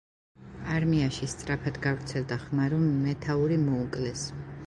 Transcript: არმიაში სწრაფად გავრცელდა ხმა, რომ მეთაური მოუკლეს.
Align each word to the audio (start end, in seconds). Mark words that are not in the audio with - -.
არმიაში 0.75 1.27
სწრაფად 1.33 1.77
გავრცელდა 1.83 2.39
ხმა, 2.47 2.65
რომ 2.73 2.89
მეთაური 3.05 3.61
მოუკლეს. 3.69 4.27